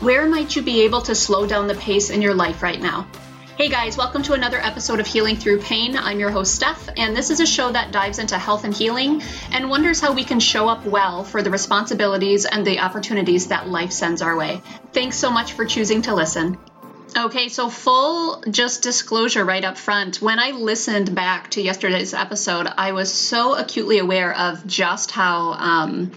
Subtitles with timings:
[0.00, 3.06] Where might you be able to slow down the pace in your life right now?
[3.56, 5.96] Hey guys, welcome to another episode of Healing Through Pain.
[5.96, 9.22] I'm your host, Steph, and this is a show that dives into health and healing
[9.52, 13.70] and wonders how we can show up well for the responsibilities and the opportunities that
[13.70, 14.60] life sends our way.
[14.92, 16.58] Thanks so much for choosing to listen.
[17.16, 20.20] Okay, so full just disclosure right up front.
[20.20, 25.52] When I listened back to yesterday's episode, I was so acutely aware of just how
[25.52, 26.12] um,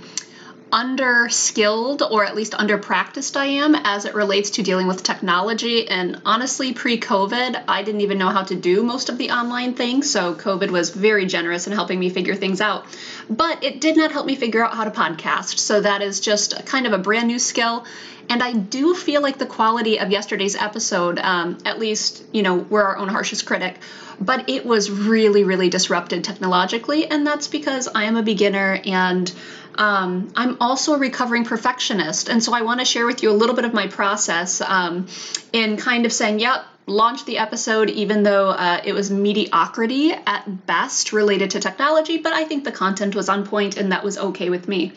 [0.71, 5.03] under skilled or at least under practiced I am as it relates to dealing with
[5.03, 5.87] technology.
[5.87, 9.73] And honestly, pre COVID, I didn't even know how to do most of the online
[9.73, 10.09] things.
[10.09, 12.85] So COVID was very generous in helping me figure things out.
[13.29, 15.57] But it did not help me figure out how to podcast.
[15.59, 17.85] So that is just kind of a brand new skill.
[18.29, 22.55] And I do feel like the quality of yesterday's episode, um, at least, you know,
[22.57, 23.77] we're our own harshest critic,
[24.21, 27.07] but it was really, really disrupted technologically.
[27.07, 29.33] And that's because I am a beginner and
[29.79, 33.37] um, I'm also a recovering perfectionist, and so I want to share with you a
[33.41, 35.07] little bit of my process um,
[35.53, 40.67] in kind of saying, yep, launch the episode even though uh, it was mediocrity at
[40.67, 44.17] best related to technology, but I think the content was on point and that was
[44.17, 44.91] okay with me.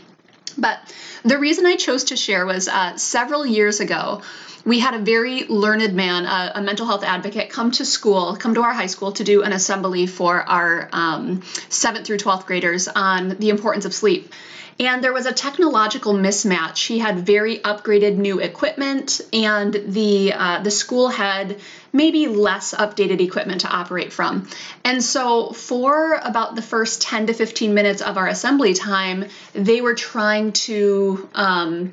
[0.59, 0.79] But
[1.25, 4.23] the reason I chose to share was uh, several years ago,
[4.65, 8.55] we had a very learned man, a, a, mental health advocate, come to school, come
[8.55, 12.89] to our high school to do an assembly for our um, 7th through 12th graders
[12.89, 14.33] on the importance of sleep.
[14.81, 16.87] And there was a technological mismatch.
[16.87, 21.59] He had very upgraded new equipment, and the uh, the school had
[21.93, 24.49] maybe less updated equipment to operate from.
[24.85, 29.81] And so, for about the first 10 to 15 minutes of our assembly time, they
[29.81, 31.93] were trying to um,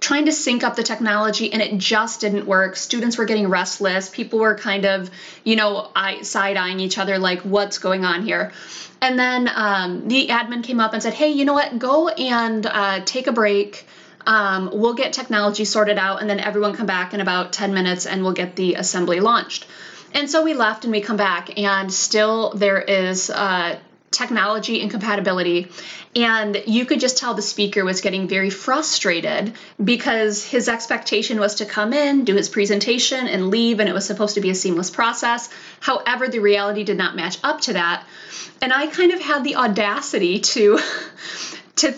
[0.00, 2.76] trying to sync up the technology and it just didn't work.
[2.76, 4.08] Students were getting restless.
[4.08, 5.10] People were kind of,
[5.44, 5.90] you know,
[6.22, 8.52] side eyeing each other like, what's going on here?
[9.00, 11.78] And then um, the admin came up and said, hey, you know what?
[11.78, 13.86] Go and uh, take a break.
[14.26, 18.06] Um, we'll get technology sorted out and then everyone come back in about 10 minutes
[18.06, 19.66] and we'll get the assembly launched.
[20.14, 23.78] And so we left and we come back, and still there is uh,
[24.10, 25.68] technology incompatibility.
[26.16, 29.52] And you could just tell the speaker was getting very frustrated
[29.82, 34.06] because his expectation was to come in, do his presentation, and leave, and it was
[34.06, 35.50] supposed to be a seamless process.
[35.80, 38.04] However, the reality did not match up to that.
[38.62, 40.78] And I kind of had the audacity to.
[41.78, 41.94] To,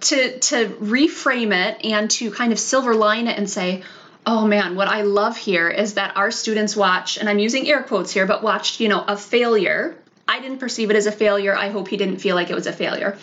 [0.00, 3.82] to, to reframe it and to kind of silver line it and say,
[4.24, 7.82] oh man, what I love here is that our students watch, and I'm using air
[7.82, 11.56] quotes here, but watched, you know, a failure I didn't perceive it as a failure.
[11.56, 13.16] I hope he didn't feel like it was a failure.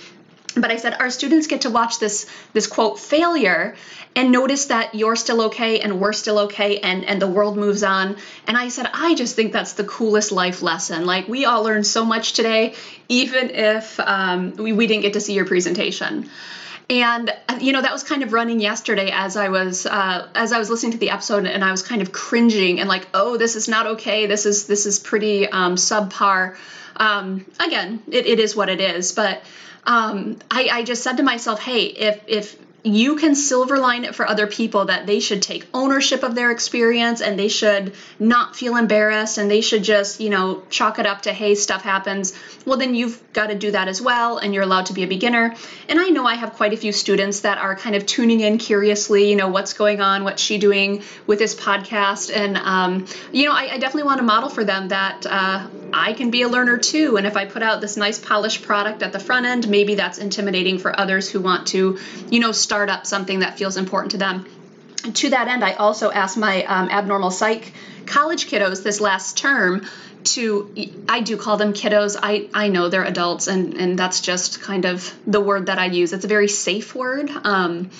[0.57, 3.75] But I said our students get to watch this this quote failure
[4.15, 7.83] and notice that you're still okay and we're still okay and and the world moves
[7.83, 8.15] on.
[8.47, 11.05] And I said I just think that's the coolest life lesson.
[11.05, 12.73] Like we all learned so much today,
[13.09, 16.29] even if um, we, we didn't get to see your presentation
[16.89, 20.59] and you know that was kind of running yesterday as i was uh, as i
[20.59, 23.55] was listening to the episode and i was kind of cringing and like oh this
[23.55, 26.55] is not okay this is this is pretty um, subpar
[26.97, 29.11] um, again, it, it is what it is.
[29.11, 29.43] But
[29.85, 34.13] um, I, I just said to myself, hey, if if you can silver line it
[34.13, 38.55] for other people that they should take ownership of their experience and they should not
[38.55, 42.37] feel embarrassed and they should just, you know, chalk it up to, hey, stuff happens.
[42.63, 45.07] Well, then you've got to do that as well and you're allowed to be a
[45.07, 45.55] beginner.
[45.89, 48.59] And I know I have quite a few students that are kind of tuning in
[48.59, 52.31] curiously, you know, what's going on, what's she doing with this podcast.
[52.35, 56.13] And, um, you know, I, I, definitely want to model for them that uh, I
[56.13, 57.17] can be a learner too.
[57.17, 60.19] And if I put out this nice polished product at the front end, maybe that's
[60.19, 61.97] intimidating for others who want to,
[62.29, 64.45] you know, start start up something that feels important to them.
[65.05, 67.71] And to that end, I also asked my um, abnormal psych
[68.05, 69.87] college kiddos this last term
[70.35, 70.69] to
[71.07, 72.17] I do call them kiddos.
[72.21, 75.85] I, I know they're adults and, and that's just kind of the word that I
[75.85, 76.11] use.
[76.11, 77.29] It's a very safe word.
[77.29, 77.91] Um,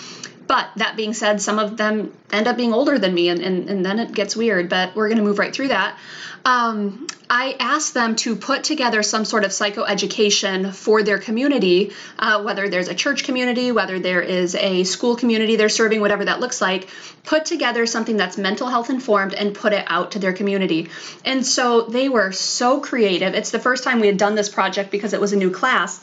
[0.48, 3.70] but that being said, some of them end up being older than me, and, and,
[3.70, 5.98] and then it gets weird, but we're going to move right through that.
[6.46, 12.44] Um, I asked them to put together some sort of psychoeducation for their community, uh,
[12.44, 16.40] whether there's a church community, whether there is a school community they're serving, whatever that
[16.40, 16.88] looks like,
[17.24, 20.90] put together something that's mental health informed and put it out to their community.
[21.24, 23.34] And so they were so creative.
[23.34, 26.00] It's the first time we had done this project because it was a new class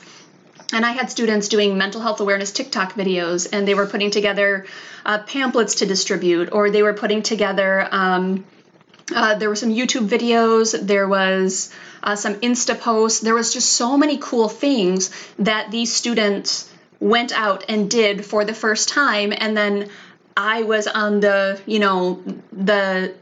[0.72, 4.66] and I had students doing mental health awareness TikTok videos, and they were putting together
[5.04, 7.86] uh, pamphlets to distribute, or they were putting together.
[7.90, 8.44] Um,
[9.14, 10.78] uh, there were some YouTube videos.
[10.80, 11.72] There was
[12.02, 13.20] uh, some Insta posts.
[13.20, 16.70] There was just so many cool things that these students
[17.00, 19.90] went out and did for the first time, and then
[20.36, 22.22] I was on the, you know,
[22.52, 23.14] the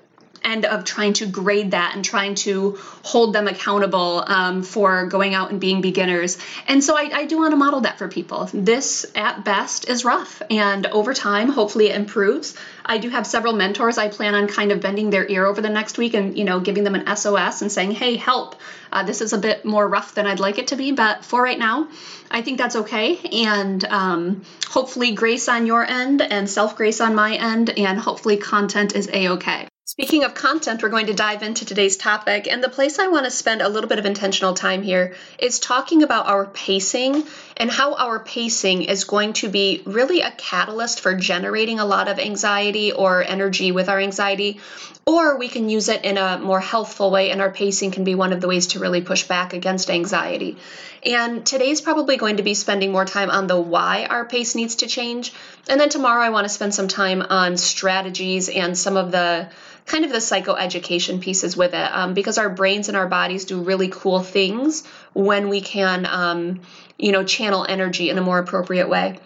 [0.42, 5.34] end of trying to grade that and trying to hold them accountable um, for going
[5.34, 6.38] out and being beginners.
[6.66, 8.48] And so I, I do want to model that for people.
[8.52, 12.54] This, at best, is rough, and over time, hopefully, it improves.
[12.84, 13.98] I do have several mentors.
[13.98, 16.60] I plan on kind of bending their ear over the next week and you know
[16.60, 18.56] giving them an SOS and saying, "Hey, help!
[18.92, 21.42] Uh, this is a bit more rough than I'd like it to be, but for
[21.42, 21.88] right now,
[22.30, 27.14] I think that's okay." And um, hopefully, grace on your end and self grace on
[27.14, 29.68] my end, and hopefully, content is a okay.
[29.90, 32.46] Speaking of content, we're going to dive into today's topic.
[32.46, 35.58] And the place I want to spend a little bit of intentional time here is
[35.58, 37.24] talking about our pacing
[37.56, 42.06] and how our pacing is going to be really a catalyst for generating a lot
[42.06, 44.60] of anxiety or energy with our anxiety.
[45.06, 48.14] Or we can use it in a more healthful way, and our pacing can be
[48.14, 50.58] one of the ways to really push back against anxiety.
[51.04, 54.76] And today's probably going to be spending more time on the why our pace needs
[54.76, 55.32] to change.
[55.68, 59.48] And then tomorrow, I want to spend some time on strategies and some of the
[59.90, 63.60] kind of the psychoeducation pieces with it um, because our brains and our bodies do
[63.60, 66.60] really cool things when we can, um,
[66.96, 69.18] you know, channel energy in a more appropriate way.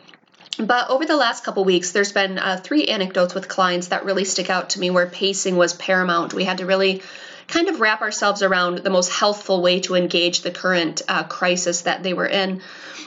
[0.59, 4.25] But over the last couple weeks, there's been uh, three anecdotes with clients that really
[4.25, 6.33] stick out to me where pacing was paramount.
[6.33, 7.03] We had to really
[7.47, 11.83] kind of wrap ourselves around the most healthful way to engage the current uh, crisis
[11.83, 12.63] that they were in.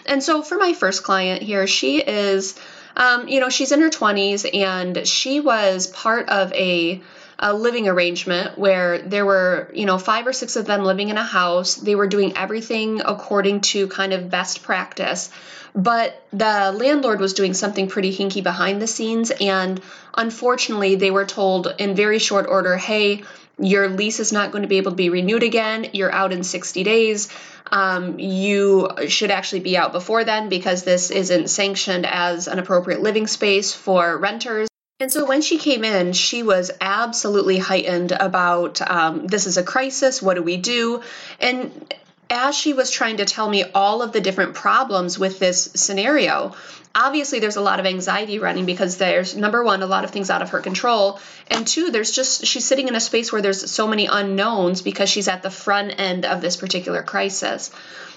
[0.06, 2.60] And so for my first client here, she is,
[2.96, 7.02] um, you know, she's in her 20s and she was part of a
[7.40, 11.18] a living arrangement where there were, you know, five or six of them living in
[11.18, 11.76] a house.
[11.76, 15.30] They were doing everything according to kind of best practice.
[15.76, 19.32] But the landlord was doing something pretty hinky behind the scenes.
[19.32, 19.80] And
[20.16, 23.24] unfortunately, they were told in very short order hey,
[23.60, 25.90] your lease is not going to be able to be renewed again.
[25.94, 27.30] You're out in 60 days.
[27.72, 33.02] Um, you should actually be out before then because this isn't sanctioned as an appropriate
[33.02, 34.68] living space for renters.
[35.00, 39.64] And so when she came in, she was absolutely heightened about um, this is a
[39.64, 40.24] crisis.
[40.24, 41.04] What do we do?
[41.40, 41.94] And
[42.32, 46.56] as she was trying to tell me all of the different problems with this scenario,
[46.96, 50.32] obviously there's a lot of anxiety running because there's number one, a lot of things
[50.32, 51.20] out of her control.
[51.52, 55.10] And two, there's just, she's sitting in a space where there's so many unknowns because
[55.10, 57.70] she's at the front end of this particular crisis.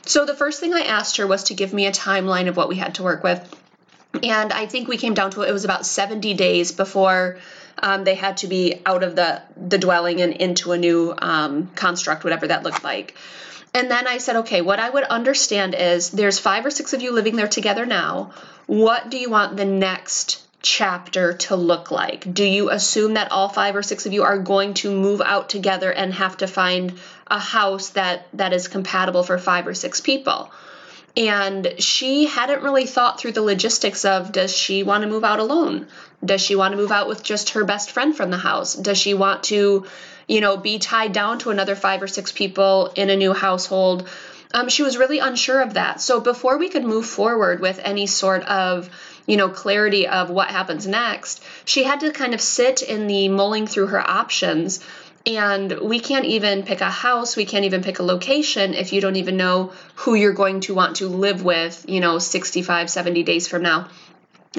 [0.07, 2.71] So the first thing I asked her was to give me a timeline of what
[2.71, 3.60] we had to work with.
[4.23, 7.39] And I think we came down to it was about 70 days before
[7.79, 11.69] um, they had to be out of the, the dwelling and into a new um,
[11.75, 13.15] construct, whatever that looked like.
[13.73, 17.03] And then I said, okay, what I would understand is there's five or six of
[17.03, 18.33] you living there together now.
[18.67, 22.33] What do you want the next chapter to look like?
[22.33, 25.49] Do you assume that all five or six of you are going to move out
[25.49, 26.99] together and have to find
[27.29, 30.51] a house that that is compatible for five or six people?
[31.17, 35.41] And she hadn't really thought through the logistics of does she want to move out
[35.41, 35.89] alone?
[36.25, 38.75] Does she want to move out with just her best friend from the house?
[38.75, 39.87] Does she want to,
[40.29, 44.09] you know, be tied down to another five or six people in a new household?
[44.53, 46.01] Um, she was really unsure of that.
[46.01, 48.91] So before we could move forward with any sort of,
[49.27, 53.29] you know, clarity of what happens next, she had to kind of sit in the
[53.29, 54.81] mulling through her options
[55.27, 59.01] and we can't even pick a house, we can't even pick a location if you
[59.01, 63.23] don't even know who you're going to want to live with, you know, 65, 70
[63.23, 63.89] days from now.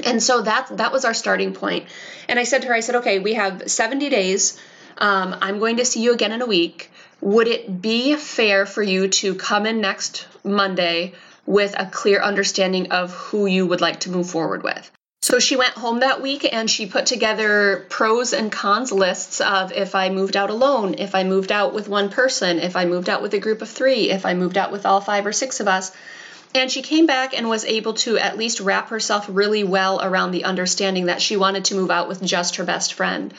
[0.04, 1.86] And so that that was our starting point.
[2.28, 4.58] And I said to her, I said, okay, we have 70 days.
[4.96, 6.90] Um, I'm going to see you again in a week.
[7.20, 11.12] Would it be fair for you to come in next Monday
[11.44, 14.90] with a clear understanding of who you would like to move forward with?
[15.22, 19.70] So she went home that week and she put together pros and cons lists of
[19.70, 23.08] if I moved out alone, if I moved out with one person, if I moved
[23.08, 25.60] out with a group of three, if I moved out with all five or six
[25.60, 25.92] of us.
[26.56, 30.32] And she came back and was able to at least wrap herself really well around
[30.32, 33.32] the understanding that she wanted to move out with just her best friend.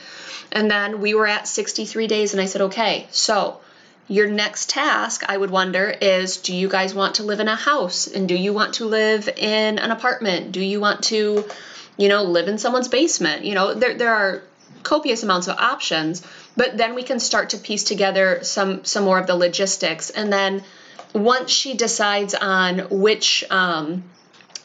[0.53, 3.59] And then we were at 63 days, and I said, okay, so
[4.07, 7.55] your next task, I would wonder, is do you guys want to live in a
[7.55, 8.07] house?
[8.07, 10.53] And do you want to live in an apartment?
[10.53, 11.45] Do you want to
[11.97, 13.45] you know, live in someone's basement.
[13.45, 14.43] You know, there there are
[14.83, 16.25] copious amounts of options,
[16.57, 20.09] but then we can start to piece together some some more of the logistics.
[20.09, 20.63] And then
[21.13, 24.03] once she decides on which um,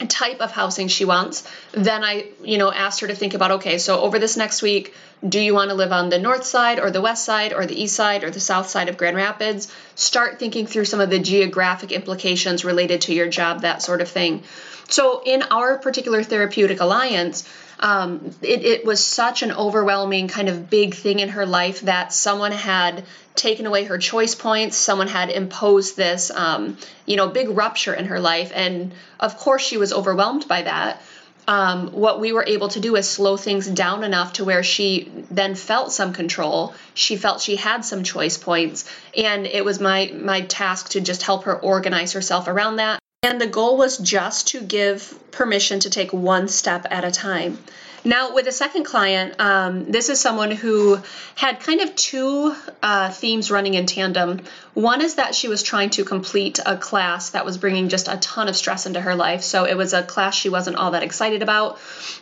[0.06, 3.78] type of housing she wants, then I, you know, asked her to think about okay,
[3.78, 4.94] so over this next week,
[5.26, 7.80] do you want to live on the north side or the west side or the
[7.80, 9.72] east side or the south side of Grand Rapids?
[9.96, 14.08] Start thinking through some of the geographic implications related to your job, that sort of
[14.08, 14.44] thing.
[14.88, 17.46] So, in our particular therapeutic alliance,
[17.80, 22.12] um, it, it was such an overwhelming kind of big thing in her life that
[22.12, 23.04] someone had
[23.34, 24.76] taken away her choice points.
[24.76, 29.62] Someone had imposed this, um, you know, big rupture in her life, and of course
[29.62, 31.00] she was overwhelmed by that.
[31.48, 35.10] um, what we were able to do is slow things down enough to where she
[35.30, 36.74] then felt some control.
[36.92, 38.84] She felt she had some choice points,
[39.16, 43.00] and it was my my task to just help her organize herself around that.
[43.24, 47.58] And the goal was just to give permission to take one step at a time.
[48.04, 51.00] Now, with the second client, um, this is someone who
[51.34, 54.42] had kind of two uh, themes running in tandem.
[54.74, 58.18] One is that she was trying to complete a class that was bringing just a
[58.18, 59.42] ton of stress into her life.
[59.42, 61.80] So it was a class she wasn't all that excited about.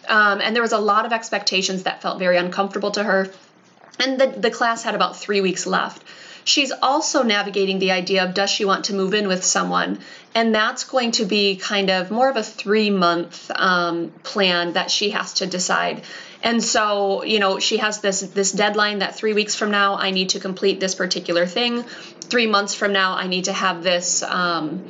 [0.08, 3.30] Um, and there was a lot of expectations that felt very uncomfortable to her.
[4.00, 6.02] And the, the class had about three weeks left.
[6.46, 9.98] She's also navigating the idea of does she want to move in with someone?
[10.32, 14.88] And that's going to be kind of more of a three month um, plan that
[14.88, 16.04] she has to decide.
[16.44, 20.12] And so, you know, she has this this deadline that three weeks from now I
[20.12, 21.82] need to complete this particular thing.
[21.82, 24.84] Three months from now I need to have this um,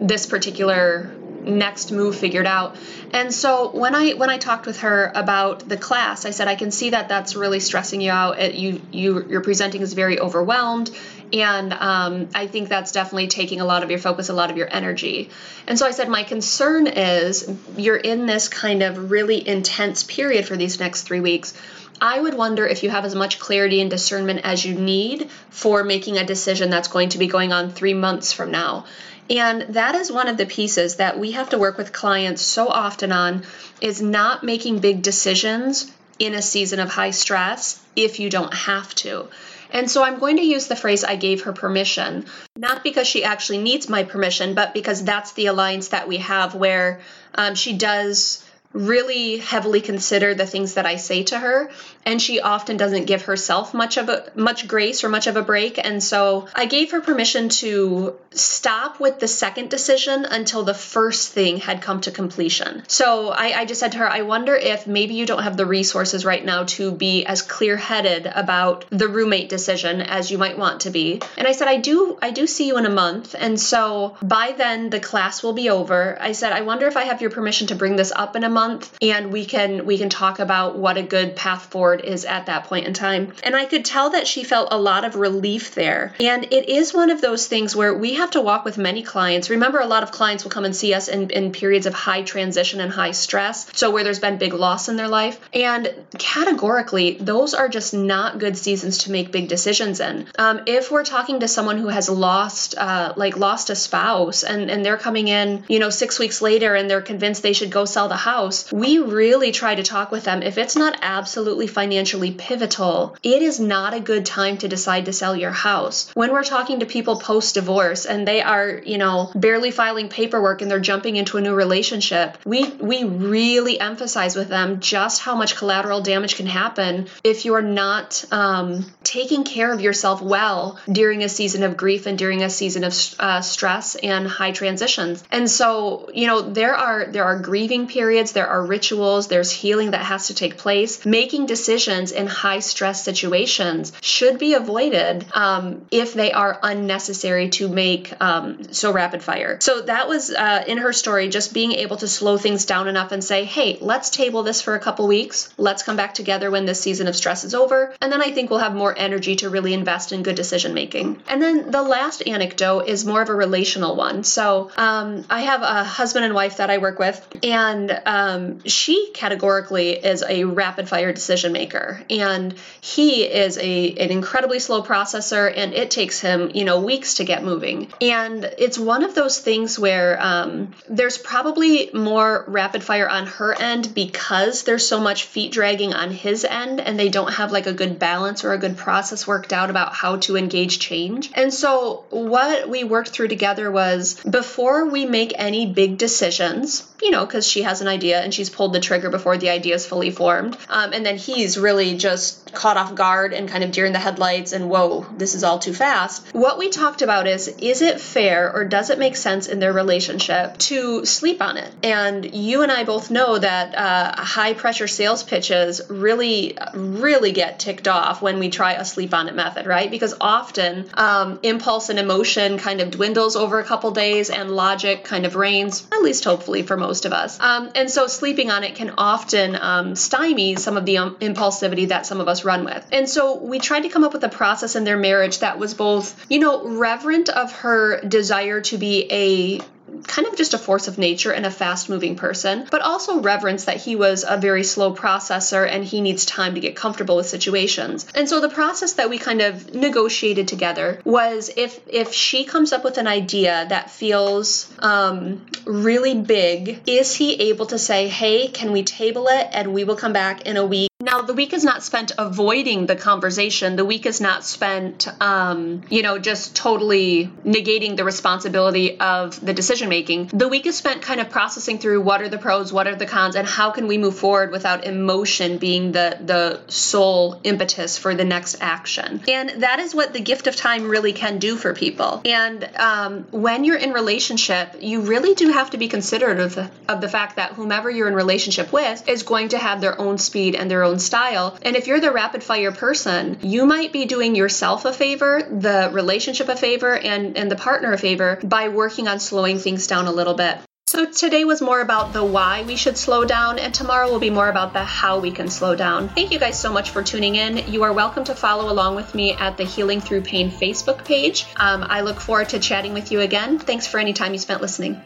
[0.00, 2.76] this particular next move figured out.
[3.12, 6.54] And so when I when I talked with her about the class, I said I
[6.54, 8.38] can see that that's really stressing you out.
[8.38, 10.90] It, you you you're presenting is very overwhelmed,
[11.32, 14.56] and um, I think that's definitely taking a lot of your focus, a lot of
[14.56, 15.30] your energy.
[15.66, 20.46] And so I said my concern is you're in this kind of really intense period
[20.46, 21.54] for these next three weeks.
[22.00, 25.84] I would wonder if you have as much clarity and discernment as you need for
[25.84, 28.86] making a decision that's going to be going on three months from now.
[29.30, 32.66] And that is one of the pieces that we have to work with clients so
[32.66, 33.44] often on
[33.80, 38.92] is not making big decisions in a season of high stress if you don't have
[38.96, 39.28] to.
[39.72, 43.22] And so I'm going to use the phrase I gave her permission, not because she
[43.22, 47.00] actually needs my permission, but because that's the alliance that we have where
[47.36, 51.70] um, she does really heavily consider the things that I say to her
[52.06, 55.42] and she often doesn't give herself much of a much grace or much of a
[55.42, 60.74] break and so I gave her permission to stop with the second decision until the
[60.74, 62.84] first thing had come to completion.
[62.86, 65.66] So I, I just said to her, I wonder if maybe you don't have the
[65.66, 70.82] resources right now to be as clear-headed about the roommate decision as you might want
[70.82, 71.20] to be.
[71.36, 74.54] And I said, I do I do see you in a month and so by
[74.56, 76.16] then the class will be over.
[76.20, 78.48] I said, I wonder if I have your permission to bring this up in a
[78.48, 82.24] month month and we can we can talk about what a good path forward is
[82.24, 83.32] at that point in time.
[83.42, 86.14] And I could tell that she felt a lot of relief there.
[86.20, 89.48] And it is one of those things where we have to walk with many clients.
[89.48, 92.22] Remember a lot of clients will come and see us in, in periods of high
[92.22, 95.40] transition and high stress, so where there's been big loss in their life.
[95.54, 95.82] And
[96.18, 100.26] categorically, those are just not good seasons to make big decisions in.
[100.38, 104.70] Um, if we're talking to someone who has lost uh, like lost a spouse and,
[104.70, 107.84] and they're coming in, you know, six weeks later and they're convinced they should go
[107.84, 110.42] sell the house house, we really try to talk with them.
[110.42, 115.12] If it's not absolutely financially pivotal, it is not a good time to decide to
[115.12, 116.10] sell your house.
[116.14, 120.62] When we're talking to people post divorce and they are, you know, barely filing paperwork
[120.62, 125.36] and they're jumping into a new relationship, we we really emphasize with them just how
[125.36, 131.22] much collateral damage can happen if you're not um, taking care of yourself well during
[131.22, 135.22] a season of grief and during a season of uh, stress and high transitions.
[135.30, 139.92] And so, you know, there are there are grieving periods there are rituals, there's healing
[139.92, 141.04] that has to take place.
[141.04, 147.68] Making decisions in high stress situations should be avoided um, if they are unnecessary to
[147.68, 149.58] make um, so rapid fire.
[149.60, 153.12] So that was uh, in her story, just being able to slow things down enough
[153.12, 155.52] and say, hey, let's table this for a couple weeks.
[155.56, 157.94] Let's come back together when this season of stress is over.
[158.00, 161.22] And then I think we'll have more energy to really invest in good decision making.
[161.28, 164.24] And then the last anecdote is more of a relational one.
[164.24, 168.64] So um, I have a husband and wife that I work with, and uh, um,
[168.64, 174.82] she categorically is a rapid fire decision maker, and he is a an incredibly slow
[174.82, 177.92] processor, and it takes him you know weeks to get moving.
[178.00, 183.54] And it's one of those things where um, there's probably more rapid fire on her
[183.58, 187.66] end because there's so much feet dragging on his end, and they don't have like
[187.66, 191.30] a good balance or a good process worked out about how to engage change.
[191.34, 197.10] And so what we worked through together was before we make any big decisions, you
[197.10, 199.86] know, because she has an idea and she's pulled the trigger before the idea is
[199.86, 200.56] fully formed.
[200.68, 203.98] Um, and then he's really just caught off guard and kind of deer in the
[203.98, 206.34] headlights and whoa, this is all too fast.
[206.34, 209.72] What we talked about is is it fair or does it make sense in their
[209.72, 211.72] relationship to sleep on it?
[211.82, 217.58] And you and I both know that uh, high pressure sales pitches really, really get
[217.58, 219.90] ticked off when we try a sleep on it method, right?
[219.90, 225.04] Because often um, impulse and emotion kind of dwindles over a couple days and logic
[225.04, 227.38] kind of reigns, at least hopefully for most of us.
[227.40, 231.88] Um, and so sleeping on it can often um, stymie some of the um, impulsivity
[231.88, 232.86] that some of us run with.
[232.92, 235.74] And so we tried to come up with a process in their marriage that was
[235.74, 239.60] both, you know, reverent of her desire to be a
[240.06, 243.64] kind of just a force of nature and a fast moving person, but also reverence
[243.64, 247.26] that he was a very slow processor and he needs time to get comfortable with
[247.26, 248.06] situations.
[248.14, 252.72] And so the process that we kind of negotiated together was if if she comes
[252.72, 258.48] up with an idea that feels um, really big, is he able to say, "Hey,
[258.48, 261.54] can we table it and we will come back in a week now, the week
[261.54, 263.76] is not spent avoiding the conversation.
[263.76, 269.54] The week is not spent, um, you know, just totally negating the responsibility of the
[269.54, 270.26] decision making.
[270.26, 273.06] The week is spent kind of processing through what are the pros, what are the
[273.06, 278.14] cons, and how can we move forward without emotion being the the sole impetus for
[278.14, 279.22] the next action.
[279.26, 282.20] And that is what the gift of time really can do for people.
[282.26, 287.00] And um, when you're in relationship, you really do have to be considerate of of
[287.00, 290.54] the fact that whomever you're in relationship with is going to have their own speed
[290.54, 291.56] and their own own style.
[291.62, 295.90] And if you're the rapid fire person, you might be doing yourself a favor, the
[295.92, 300.06] relationship a favor, and, and the partner a favor by working on slowing things down
[300.06, 300.58] a little bit.
[300.90, 304.30] So today was more about the why we should slow down, and tomorrow will be
[304.30, 306.08] more about the how we can slow down.
[306.08, 307.72] Thank you guys so much for tuning in.
[307.72, 311.46] You are welcome to follow along with me at the Healing Through Pain Facebook page.
[311.54, 313.60] Um, I look forward to chatting with you again.
[313.60, 315.00] Thanks for any time you spent listening.